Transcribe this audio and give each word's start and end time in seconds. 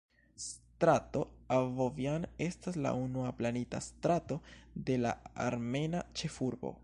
Strato 0.43 1.19
Abovjan 1.57 2.25
estas 2.45 2.79
la 2.85 2.93
unua 3.01 3.31
planita 3.41 3.83
strato 3.89 4.37
de 4.89 4.99
la 5.05 5.15
armena 5.51 6.05
ĉefurbo. 6.23 6.73